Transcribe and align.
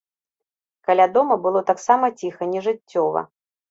Каля 0.87 1.07
дома 1.19 1.39
было 1.45 1.59
таксама 1.71 2.13
ціха, 2.19 2.53
нежыццёва. 2.57 3.21